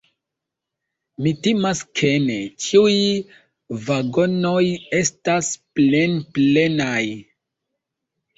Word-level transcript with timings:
Mi 1.25 1.33
timas 1.47 1.81
ke 1.99 2.09
ne; 2.23 2.37
ĉiuj 2.67 2.93
vagonoj 3.91 4.63
estas 5.01 5.51
plenplenaj. 5.81 7.05